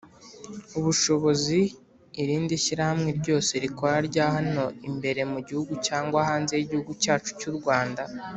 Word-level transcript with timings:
ubushobozi 0.77 1.59
irindi 2.21 2.55
shyirahamwe 2.63 3.09
ryose 3.19 3.53
rikora 3.63 3.97
rya 4.09 4.25
hano 4.35 4.65
imbere 4.89 5.21
mu 5.31 5.39
gihugu 5.47 5.73
cyangwa 5.87 6.19
hanze 6.29 6.53
y’igihugu 6.55 6.91
cyacu 7.03 7.29
cy’U 7.39 7.53
Rwanda. 7.59 8.01